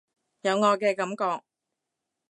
[0.41, 1.43] 有愛嘅感覺